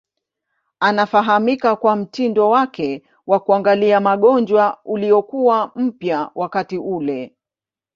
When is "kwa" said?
1.75-1.95